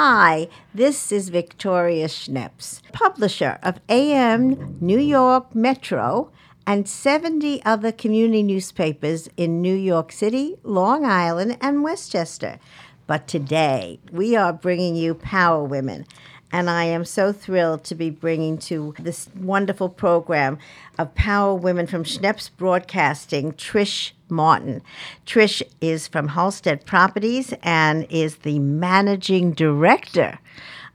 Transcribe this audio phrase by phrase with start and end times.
[0.00, 6.30] Hi, this is Victoria Schneps, publisher of AM New York Metro
[6.64, 12.60] and 70 other community newspapers in New York City, Long Island, and Westchester.
[13.08, 16.06] But today, we are bringing you Power Women.
[16.50, 20.58] And I am so thrilled to be bringing to this wonderful program
[20.98, 24.82] of Power Women from Schneps Broadcasting, Trish Martin.
[25.26, 30.38] Trish is from Halstead Properties and is the managing director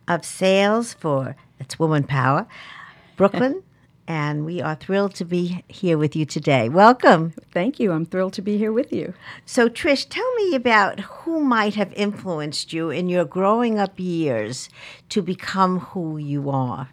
[0.07, 2.47] of sales for It's Woman Power,
[3.15, 3.63] Brooklyn.
[4.07, 6.69] And we are thrilled to be here with you today.
[6.69, 7.33] Welcome.
[7.51, 7.91] Thank you.
[7.91, 9.13] I'm thrilled to be here with you.
[9.45, 14.69] So, Trish, tell me about who might have influenced you in your growing up years
[15.09, 16.89] to become who you are.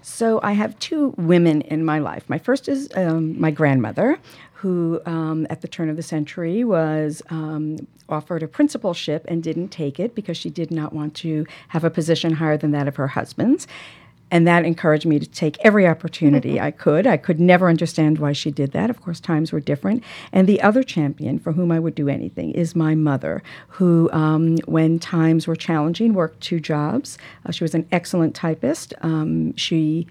[0.00, 2.24] So, I have two women in my life.
[2.28, 4.18] My first is um, my grandmother,
[4.58, 9.68] who um, at the turn of the century was um, offered a principalship and didn't
[9.68, 12.96] take it because she did not want to have a position higher than that of
[12.96, 13.68] her husband's.
[14.30, 16.60] And that encouraged me to take every opportunity.
[16.60, 17.06] I could.
[17.06, 18.90] I could never understand why she did that.
[18.90, 20.04] Of course, times were different.
[20.32, 24.56] And the other champion for whom I would do anything is my mother, who, um,
[24.66, 27.16] when times were challenging, worked two jobs.
[27.46, 28.92] Uh, she was an excellent typist.
[29.00, 30.06] Um, she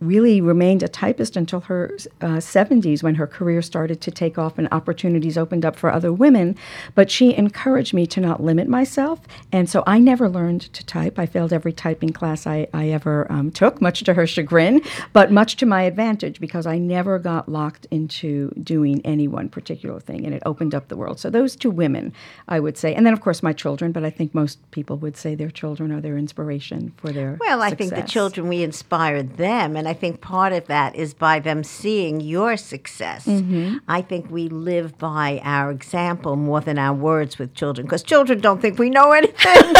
[0.00, 4.58] really remained a typist until her uh, 70s when her career started to take off
[4.58, 6.56] and opportunities opened up for other women.
[6.94, 9.20] But she encouraged me to not limit myself.
[9.52, 11.18] And so I never learned to type.
[11.18, 15.32] I failed every typing class I, I ever um, took, much to her chagrin, but
[15.32, 20.26] much to my advantage because I never got locked into doing any one particular thing.
[20.26, 21.18] And it opened up the world.
[21.18, 22.12] So those two women,
[22.48, 22.94] I would say.
[22.94, 25.90] And then, of course, my children, but I think most people would say their children
[25.90, 27.90] are their inspiration for their Well, I success.
[27.90, 29.76] think the children, we inspired them.
[29.76, 33.24] And and I think part of that is by them seeing your success.
[33.24, 33.76] Mm-hmm.
[33.86, 38.40] I think we live by our example more than our words with children because children
[38.40, 39.74] don't think we know anything.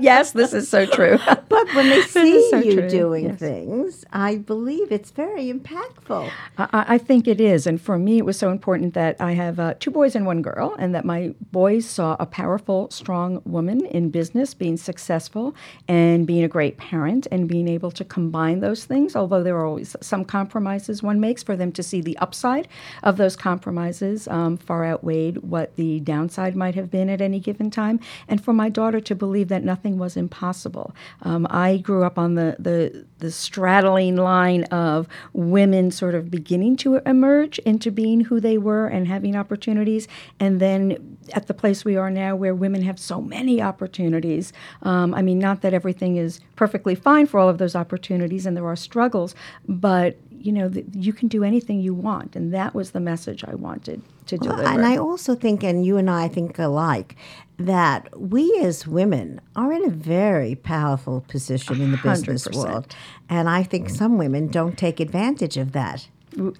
[0.00, 1.18] yes, this is so true.
[1.26, 2.88] but when they see so you true.
[2.88, 3.38] doing yes.
[3.38, 6.30] things, I believe it's very impactful.
[6.56, 7.66] I, I, think it is.
[7.66, 10.40] And for me, it was so important that I have uh, two boys and one
[10.40, 15.54] girl, and that my boys saw a powerful, strong woman in business being successful
[15.86, 19.66] and being a great parent and being able to combine those things, although there are
[19.66, 22.68] always some compromises one makes for them to see the upside
[23.02, 27.70] of those compromises um, far outweighed what the downside might have been at any given
[27.70, 30.94] time, and for my daughter to believe that nothing was impossible.
[31.22, 36.76] Um, I grew up on the, the the straddling line of women sort of beginning
[36.76, 40.06] to emerge into being who they were and having opportunities,
[40.38, 44.52] and then at the place we are now where women have so many opportunities.
[44.82, 48.56] Um, I mean, not that everything is perfectly fine for all of those opportunities, and
[48.56, 49.23] there are struggles,
[49.68, 53.44] but you know, th- you can do anything you want, and that was the message
[53.44, 54.62] I wanted to deliver.
[54.62, 57.16] And I also think, and you and I think alike,
[57.56, 62.56] that we as women are in a very powerful position in the business 100%.
[62.56, 62.94] world,
[63.30, 66.08] and I think some women don't take advantage of that.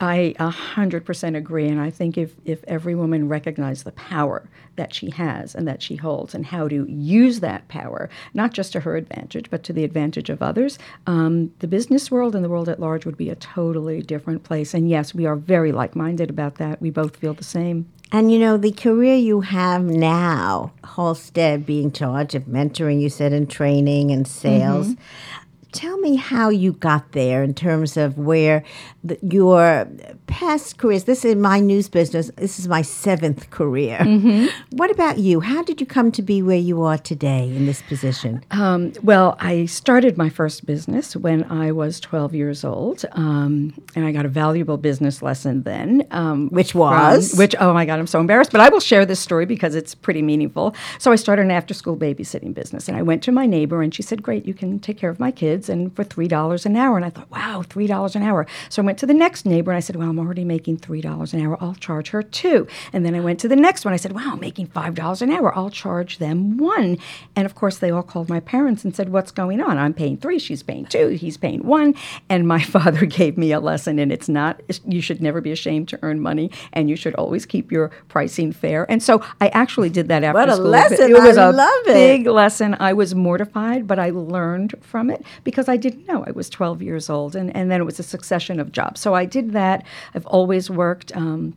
[0.01, 1.69] I 100% agree.
[1.69, 5.83] And I think if, if every woman recognized the power that she has and that
[5.83, 9.73] she holds and how to use that power, not just to her advantage, but to
[9.73, 13.31] the advantage of others, um, the business world and the world at large would be
[13.31, 14.75] a totally different place.
[14.75, 16.81] And yes, we are very like minded about that.
[16.81, 17.91] We both feel the same.
[18.13, 23.33] And you know, the career you have now, Halstead being charged of mentoring, you said,
[23.33, 24.89] and training and sales.
[24.89, 25.41] Mm-hmm
[25.75, 28.65] tell me how you got there in terms of where
[29.03, 29.87] the, your
[30.35, 31.05] past careers.
[31.05, 32.29] This is my news business.
[32.35, 33.99] This is my seventh career.
[34.01, 34.47] Mm-hmm.
[34.77, 35.39] What about you?
[35.39, 38.45] How did you come to be where you are today in this position?
[38.51, 44.05] Um, well, I started my first business when I was 12 years old, um, and
[44.05, 46.05] I got a valuable business lesson then.
[46.11, 47.31] Um, which was?
[47.31, 49.77] From, which, oh my God, I'm so embarrassed, but I will share this story because
[49.77, 50.75] it's pretty meaningful.
[50.99, 53.95] So I started an after school babysitting business, and I went to my neighbor, and
[53.95, 56.97] she said, Great, you can take care of my kids, and for $3 an hour.
[56.97, 58.49] And I thought, wow, $3 an hour.
[58.69, 61.35] So I went to the next neighbor, and I said, Well, I'm already making $3
[61.35, 61.57] an hour.
[61.61, 62.67] I'll charge her two.
[62.93, 63.95] And then I went to the next one.
[63.95, 65.57] I said, wow, I'm making $5 an hour.
[65.57, 66.99] I'll charge them one.
[67.37, 69.79] And of course, they all called my parents and said, what's going on?
[69.79, 70.39] I'm paying three.
[70.39, 71.09] She's paying two.
[71.09, 71.95] He's paying one.
[72.29, 73.99] And my father gave me a lesson.
[73.99, 76.51] And it's not, you should never be ashamed to earn money.
[76.73, 78.91] And you should always keep your pricing fair.
[78.91, 80.67] And so I actually did that after what school.
[80.67, 81.11] A lesson.
[81.11, 82.77] It was I a love big lesson.
[82.81, 86.25] I was mortified, but I learned from it because I didn't know.
[86.27, 87.37] I was 12 years old.
[87.37, 89.01] And, and then it was a succession of jobs.
[89.01, 89.85] So I did that.
[90.15, 91.15] I've always worked.
[91.17, 91.57] Um,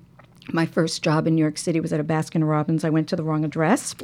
[0.54, 2.84] my first job in New York City was at a Baskin Robbins.
[2.84, 3.96] I went to the wrong address.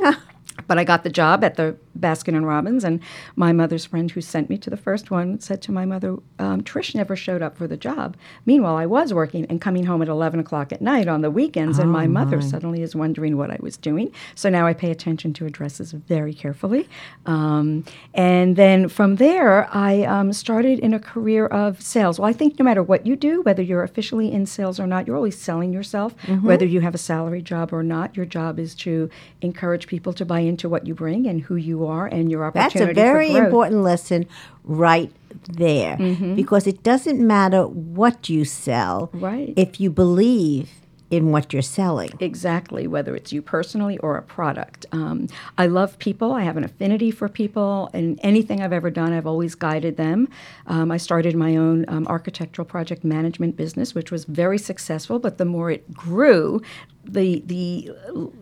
[0.67, 2.99] but I got the job at the Baskin and Robbins, and
[3.35, 6.61] my mother's friend who sent me to the first one said to my mother, um,
[6.61, 10.07] "Trish never showed up for the job." Meanwhile, I was working and coming home at
[10.07, 13.57] eleven o'clock at night on the weekends, and my mother suddenly is wondering what I
[13.61, 14.11] was doing.
[14.35, 16.89] So now I pay attention to addresses very carefully,
[17.25, 22.19] um, and then from there, I um, started in a career of sales.
[22.19, 25.07] Well, I think no matter what you do, whether you're officially in sales or not,
[25.07, 26.13] you're always selling yourself.
[26.41, 29.09] Whether you have a salary job or not, your job is to
[29.41, 32.79] encourage people to buy into what you bring and who you are and your opportunity.
[32.79, 34.25] That's a very important lesson
[34.63, 35.11] right
[35.49, 36.35] there Mm-hmm.
[36.35, 39.53] because it doesn't matter what you sell Right.
[39.57, 40.69] if you believe
[41.11, 42.09] in what you're selling.
[42.19, 44.87] Exactly, whether it's you personally or a product.
[44.91, 45.27] Um,
[45.59, 46.31] I love people.
[46.31, 50.27] I have an affinity for people, and anything I've ever done, I've always guided them.
[50.65, 55.19] Um, I started my own um, architectural project management business, which was very successful.
[55.19, 56.63] But the more it grew,
[57.03, 57.91] the the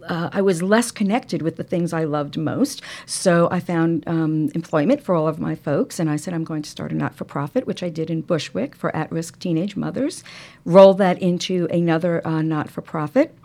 [0.08, 2.82] uh, I was less connected with the things I loved most.
[3.06, 6.62] So I found um, employment for all of my folks, and I said I'm going
[6.62, 9.76] to start a not for profit, which I did in Bushwick for at risk teenage
[9.76, 10.24] mothers.
[10.66, 13.36] Roll that into another uh, not for profit.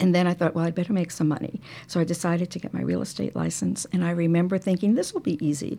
[0.00, 1.60] And then I thought, well, I'd better make some money.
[1.86, 3.86] So I decided to get my real estate license.
[3.92, 5.78] And I remember thinking, this will be easy.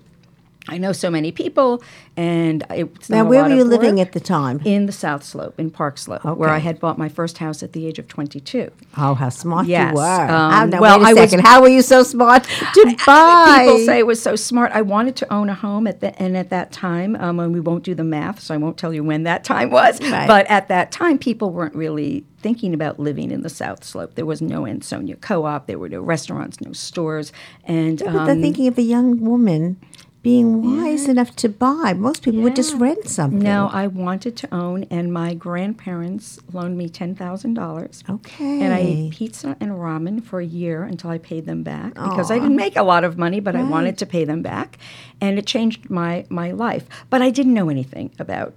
[0.67, 1.83] I know so many people,
[2.17, 4.61] and it's not Now, where were you living at the time?
[4.65, 7.73] In the South Slope, in Park Slope, where I had bought my first house at
[7.73, 8.71] the age of 22.
[8.97, 10.01] Oh, how smart Yes, you were.
[10.03, 11.45] um, well, wait a I was- second.
[11.45, 13.63] how were you so smart to buy?
[13.65, 14.71] People say it was so smart.
[14.73, 17.59] I wanted to own a home at the and at that time, um, and we
[17.59, 20.01] won't do the math, so I won't tell you when that time was.
[20.01, 20.27] Right.
[20.27, 24.15] But at that time, people weren't really thinking about living in the South Slope.
[24.15, 25.67] There was no Ansonia Co-op.
[25.67, 27.31] There were no restaurants, no stores,
[27.65, 29.77] and but they're um, thinking of a young woman
[30.25, 31.93] being wise enough to buy.
[31.95, 33.37] Most people would just rent something.
[33.43, 38.03] no, I wanted to own, and my grandparents loaned me ten thousand dollars.
[38.09, 38.59] Okay.
[38.59, 42.31] And I ate pizza and ramen for a year until I paid them back because
[42.31, 44.79] I didn't make a lot of money, but I wanted to pay them back,
[45.21, 46.87] and it changed my my life.
[47.11, 48.55] But I didn't know anything about.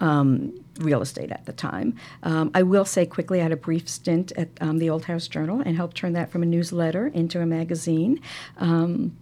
[0.00, 1.94] Um, real estate at the time.
[2.22, 5.28] Um, I will say quickly, I had a brief stint at um, the Old House
[5.28, 8.20] Journal and helped turn that from a newsletter into a magazine.
[8.56, 9.16] Um,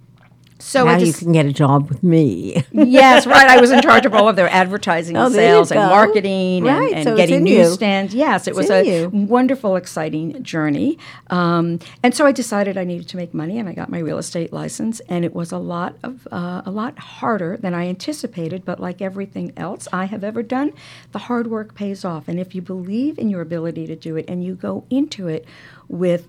[0.60, 2.62] so now you can get a job with me.
[2.72, 3.48] yes, right.
[3.48, 6.78] I was in charge of all of their advertising, Oh, and sales, and marketing, and,
[6.78, 8.14] Right, and so getting newsstands.
[8.14, 9.08] Yes, it It's was a you.
[9.08, 10.98] wonderful, exciting journey.
[11.30, 14.18] Um, and so I decided I needed to make money, and I got my real
[14.18, 15.00] estate license.
[15.08, 18.64] And it was a lot of uh, a lot harder than I anticipated.
[18.64, 20.72] But like everything else I have ever done,
[21.12, 22.28] the hard work pays off.
[22.28, 25.44] And if you believe in your ability to do it, and you go into it
[25.88, 26.28] with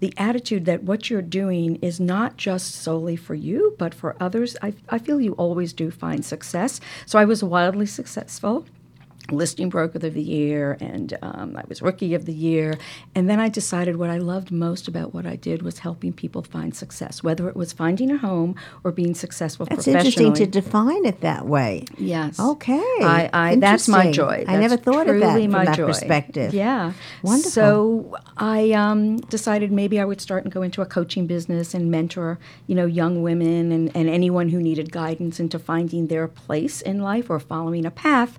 [0.00, 4.56] the attitude that what you're doing is not just solely for you, but for others,
[4.62, 6.80] I, I feel you always do find success.
[7.06, 8.66] So I was wildly successful.
[9.32, 12.78] Listing broker of the year, and um, I was rookie of the year.
[13.14, 16.42] And then I decided what I loved most about what I did was helping people
[16.42, 18.54] find success, whether it was finding a home
[18.84, 21.84] or being successful That's interesting to define it that way.
[21.98, 22.38] Yes.
[22.38, 22.78] Okay.
[22.78, 24.44] I, I that's my joy.
[24.46, 25.86] I never That's thought of that from my that joy.
[25.86, 26.54] perspective.
[26.54, 26.92] Yeah.
[27.22, 27.50] Wonderful.
[27.50, 31.90] So I um, decided maybe I would start and go into a coaching business and
[31.90, 36.80] mentor, you know, young women and, and anyone who needed guidance into finding their place
[36.80, 38.38] in life or following a path.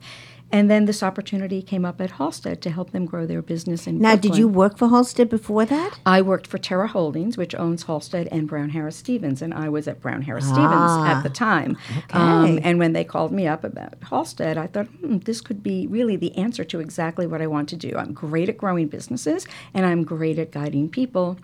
[0.51, 3.99] And then this opportunity came up at Halstead to help them grow their business in
[3.99, 5.99] Now, did you work for Halstead before that?
[6.05, 9.87] I worked for Terra Holdings, which owns Halstead and Brown Harris Stevens, and I was
[9.87, 11.77] at Brown Harris Ah, Stevens at the time.
[12.11, 12.61] Um, okay.
[12.63, 16.17] and when they called me up about Halstead, I thought, hmm, this could be really
[16.17, 17.95] the answer to exactly what I want to do.
[17.97, 21.37] I'm great at growing businesses, and I'm great at guiding people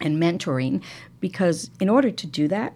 [0.00, 0.82] and mentoring,
[1.20, 2.72] because in order to do that,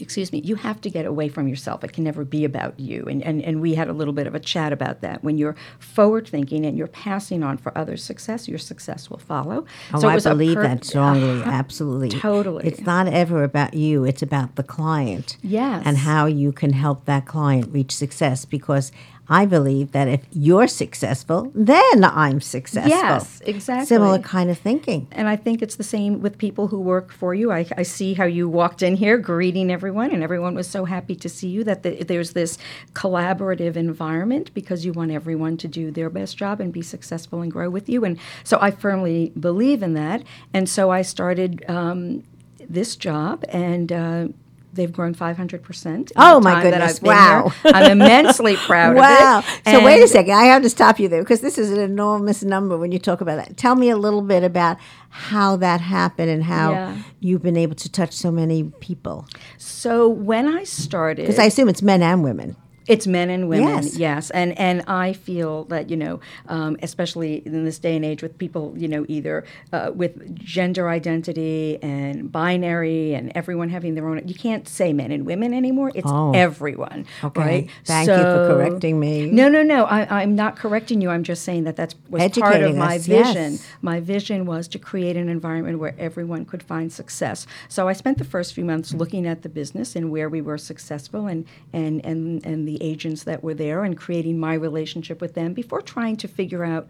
[0.00, 1.84] excuse me, you have to get away from yourself.
[1.84, 3.04] It can never be about you.
[3.08, 5.22] And, and, and we had a little bit of a chat about that.
[5.22, 9.66] When you're forward thinking and you're passing on for others' success, your success will follow.
[9.92, 11.42] Oh, So I believe per- that strongly.
[11.44, 12.10] Absolutely.
[12.10, 12.66] Totally.
[12.66, 15.36] It's not ever about you, it's about the client.
[15.42, 15.82] Yes.
[15.84, 18.92] And how you can help that client reach success because
[19.28, 22.90] I believe that if you're successful, then I'm successful.
[22.90, 23.86] Yes, exactly.
[23.86, 25.06] Similar kind of thinking.
[25.12, 27.52] And I think it's the same with people who work for you.
[27.52, 31.14] I, I see how you walked in here greeting everyone, and everyone was so happy
[31.16, 32.56] to see you that the, there's this
[32.94, 37.52] collaborative environment because you want everyone to do their best job and be successful and
[37.52, 38.04] grow with you.
[38.04, 40.22] And so I firmly believe in that.
[40.54, 42.24] And so I started um,
[42.58, 43.92] this job and.
[43.92, 44.28] Uh,
[44.72, 46.12] They've grown 500%.
[46.16, 47.00] Oh, my goodness.
[47.02, 47.48] Wow.
[47.62, 47.72] here.
[47.74, 49.38] I'm immensely proud Wow.
[49.38, 49.70] of it.
[49.72, 50.34] So wait a second.
[50.34, 53.20] I have to stop you there because this is an enormous number when you talk
[53.20, 53.56] about that.
[53.56, 54.76] Tell me a little bit about
[55.10, 56.96] how that happened and how Yeah.
[57.18, 59.26] you've been able to touch so many people.
[59.56, 62.54] So when I started, Because I assume it's men and women.
[62.88, 63.96] It's men and women, Yes.
[63.96, 68.22] yes, and and I feel that you know, um, especially in this day and age,
[68.22, 74.08] with people you know either uh, with gender identity and binary and everyone having their
[74.08, 75.92] own, you can't say men and women anymore.
[75.94, 76.32] It's Oh.
[76.32, 77.40] everyone, Okay.
[77.40, 77.70] right?
[77.84, 79.30] Thank you for correcting me.
[79.30, 79.84] No, no, no.
[79.84, 81.10] I, I'm not correcting you.
[81.10, 83.26] I'm just saying that that's was part of Educating my us, yes.
[83.34, 83.58] vision.
[83.82, 87.46] My vision was to create an environment where everyone could find success.
[87.68, 90.56] So I spent the first few months looking at the business and where we were
[90.58, 95.34] successful and, and, and, and the agents that were there and creating my relationship with
[95.34, 96.88] them before trying to figure out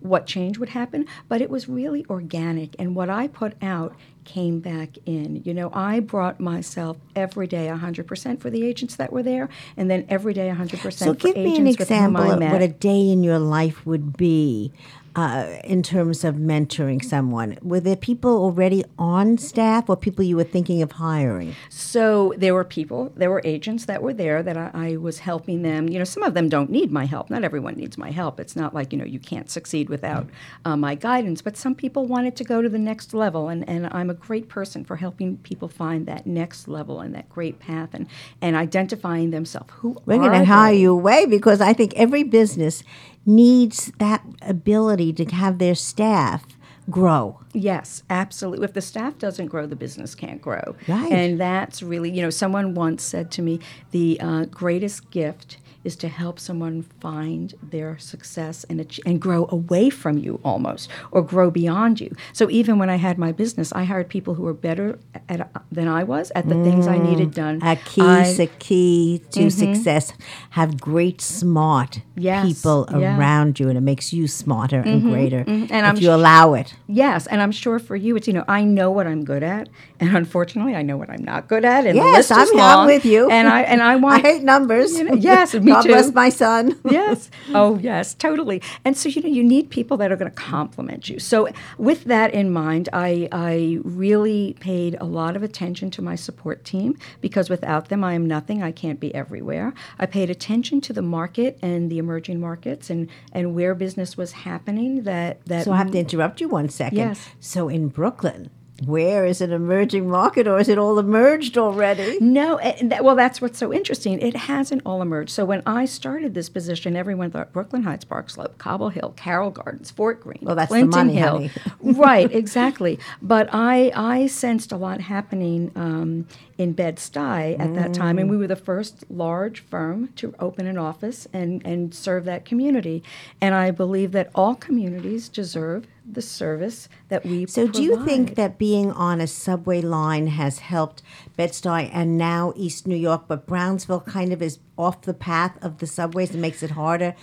[0.00, 1.06] what change would happen.
[1.28, 2.74] But it was really organic.
[2.78, 5.42] And what I put out came back in.
[5.44, 9.90] You know, I brought myself every day 100% for the agents that were there, and
[9.90, 13.22] then every day 100% So for give me an example of what a day in
[13.22, 14.72] your life would be
[15.16, 17.58] uh, in terms of mentoring someone.
[17.62, 21.56] Were there people already on staff or people you were thinking of hiring?
[21.68, 25.62] So there were people, there were agents that were there that I, I was helping
[25.62, 25.88] them.
[25.88, 27.30] You know, some of them don't need my help.
[27.30, 28.38] Not everyone needs my help.
[28.38, 30.28] It's not like, you know, you can't succeed without
[30.64, 31.42] uh, my guidance.
[31.42, 34.48] But some people wanted to go to the next level, and, and I'm a great
[34.48, 38.06] person for helping people find that next level and that great path and,
[38.40, 39.70] and identifying themselves.
[39.78, 42.82] Who We're going to hire you away because I think every business
[43.26, 46.44] needs that ability to have their staff
[46.88, 47.40] grow.
[47.52, 48.64] Yes, absolutely.
[48.64, 50.74] If the staff doesn't grow, the business can't grow.
[50.88, 51.12] Right.
[51.12, 53.60] And that's really, you know, someone once said to me,
[53.92, 59.46] the uh, greatest gift is to help someone find their success and ach- and grow
[59.50, 62.14] away from you almost or grow beyond you.
[62.32, 65.88] So even when I had my business, I hired people who were better at, than
[65.88, 67.60] I was at the things I needed done.
[67.62, 68.42] A key, I- Mm-hmm.
[68.42, 70.12] a key to success.
[70.50, 72.96] Have great, smart Yes, people yeah.
[72.98, 76.18] Mm-hmm, around you, and it makes you smarter and greater And if I'm you sh-
[76.18, 76.74] allow it.
[76.86, 79.68] Yes, and I'm sure for you, it's you know I know what I'm good at,
[80.00, 81.86] and unfortunately I know what I'm not good at.
[81.86, 83.30] And the list I'm, is I'm long, with you.
[83.30, 84.92] And I and I want I hate numbers.
[84.98, 85.88] You know, yes, me God too.
[85.88, 86.78] bless my son.
[86.90, 87.30] yes.
[87.54, 88.62] Oh, yes, totally.
[88.84, 91.18] And so, you know, you need people that are going to compliment you.
[91.18, 91.48] So,
[91.78, 96.64] with that in mind, I, I really paid a lot of attention to my support
[96.64, 98.62] team because without them, I am nothing.
[98.62, 99.72] I can't be everywhere.
[99.98, 104.32] I paid attention to the market and the emerging markets and, and where business was
[104.32, 105.04] happening.
[105.04, 106.98] That, that So I have to interrupt you one second.
[106.98, 107.28] Yes.
[107.40, 108.50] So in Brooklyn,
[108.86, 112.18] where is an emerging market, or is it all emerged already?
[112.20, 114.18] No, that, well, that's what's so interesting.
[114.20, 115.30] It hasn't all emerged.
[115.30, 119.50] So when I started this position, everyone thought Brooklyn Heights, Park Slope, Cobble Hill, Carroll
[119.50, 121.48] Gardens, Fort Greene, Well, that's the money, Hill.
[121.48, 121.50] honey.
[121.82, 122.98] right, exactly.
[123.20, 128.30] But I I sensed a lot happening um, in Bed Stuy at that time, and
[128.30, 133.02] we were the first large firm to open an office and and serve that community.
[133.40, 137.46] And I believe that all communities deserve the service that we.
[137.46, 141.02] So do you think that being on a subway line has helped
[141.36, 145.78] Bed-Stuy and now East New York, but Brownsville kind of is off the path of
[145.78, 147.14] the subways and makes it harder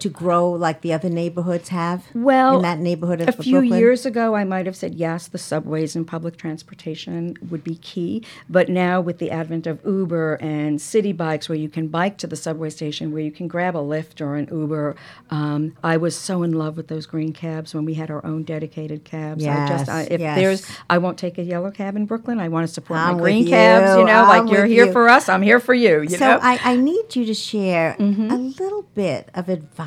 [0.00, 2.04] to grow like the other neighborhoods have?
[2.14, 3.78] Well, in that neighborhood of a few Brooklyn?
[3.78, 8.24] years ago, I might have said yes, the subways and public transportation would be key.
[8.48, 12.26] But now, with the advent of Uber and Citi Bikes, where you can bike to
[12.26, 14.96] the subway station, where you can grab a Lyft or an Uber,
[15.30, 18.42] um, I was so in love with those green cabs when we had our own
[18.42, 19.44] dedicated cabs.
[19.46, 20.36] I just, I, Yes, if yes.
[20.36, 22.40] there's, I won't take a yellow cab in Brooklyn.
[22.40, 23.94] I want to support I'm my green cabs.
[23.94, 24.06] You you.
[24.06, 24.92] know, I'm like you're here you.
[24.92, 26.02] for us, I'm here for you.
[26.02, 26.38] You so know.
[26.38, 26.46] Mm-hmm.
[26.68, 29.81] I, I need you to share a little bit of advice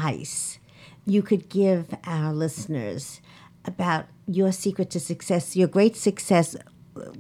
[1.06, 3.22] you could give our listeners
[3.66, 6.56] about your secret to success, your great success.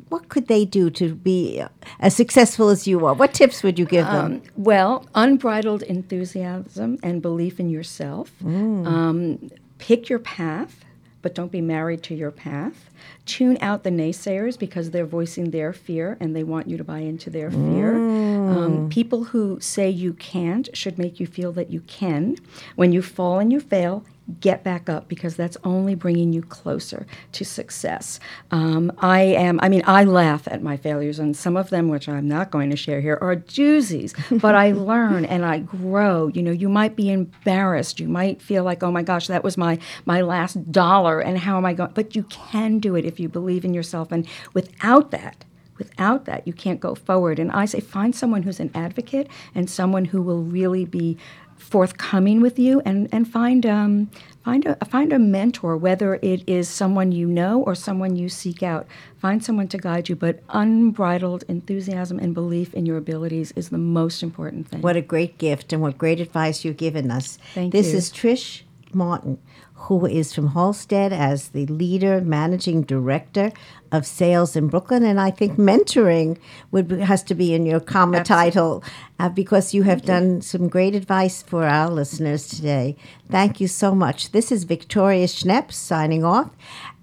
[0.09, 1.61] What could they do to be
[1.99, 3.13] as successful as you are?
[3.13, 4.41] What tips would you give them?
[4.55, 8.31] Well, unbridled enthusiasm and belief in yourself.
[8.43, 10.85] Um, pick your path,
[11.25, 12.91] but don't be married to your path.
[13.25, 16.99] Tune out the naysayers because they're voicing their fear and they want you to buy
[16.99, 17.95] into their fear.
[17.95, 22.37] Um, people who say you can't should make you feel that you can.
[22.75, 24.05] When you fall and you fail,
[24.39, 28.19] get back up because that's only bringing you closer to success.
[28.51, 32.09] Um, I am, I mean, I laugh at my failures, and some of them, which
[32.09, 36.27] I'm not going to share here, are doozies, but I learn and I grow.
[36.27, 37.99] You know, you might be embarrassed.
[37.99, 41.57] You might feel like, oh my gosh, that was my, my last dollar, and how
[41.57, 41.91] am I going?
[41.93, 44.11] But you can do it if you believe in yourself.
[44.11, 45.45] And without that,
[45.77, 47.37] Without that, you can't go forward.
[47.37, 51.17] And I say, find someone who's an advocate and someone who will really be
[51.57, 54.09] forthcoming with you, and and find um,
[54.43, 58.63] find a find a mentor, whether it is someone you know or someone you seek
[58.63, 58.87] out.
[59.17, 63.77] Find someone to guide you, but unbridled enthusiasm and belief in your abilities is the
[63.77, 64.81] most important thing.
[64.81, 67.37] What a great gift and what great advice you've given us.
[67.53, 67.81] Thank you.
[67.81, 67.97] this you.
[67.97, 68.61] is Trish
[68.93, 69.39] Martin,
[69.73, 73.51] who is from Halstead as the leader, managing director
[73.91, 76.37] of sales in Brooklyn, and I think mentoring
[76.71, 78.83] would has to be in your comma title
[79.19, 82.95] uh, because you have done some great advice for our listeners today.
[83.29, 84.31] Thank you so much.
[84.31, 86.51] This is Victoria Schneps signing off,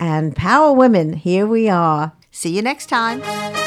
[0.00, 1.14] and Power Women.
[1.14, 2.12] Here we are.
[2.30, 3.61] See you next time.